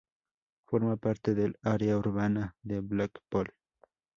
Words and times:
Forma 0.65 0.97
parte 0.97 1.35
del 1.35 1.59
área 1.61 1.95
urbana 1.95 2.55
de 2.63 2.79
Blackpool. 2.79 3.53